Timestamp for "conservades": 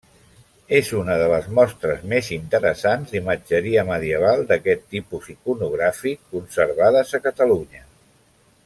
6.35-7.17